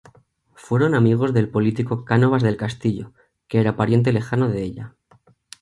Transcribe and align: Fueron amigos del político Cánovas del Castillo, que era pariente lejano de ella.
Fueron 0.55 0.95
amigos 0.95 1.31
del 1.31 1.47
político 1.51 2.05
Cánovas 2.05 2.41
del 2.41 2.57
Castillo, 2.57 3.13
que 3.47 3.59
era 3.59 3.75
pariente 3.75 4.11
lejano 4.11 4.49
de 4.49 4.63
ella. 4.63 4.95